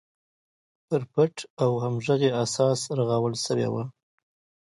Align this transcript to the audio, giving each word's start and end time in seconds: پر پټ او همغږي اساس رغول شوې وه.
پر 0.87 1.01
پټ 1.13 1.35
او 1.63 1.71
همغږي 1.83 2.29
اساس 2.43 2.79
رغول 2.97 3.35
شوې 3.45 3.67
وه. 3.73 3.83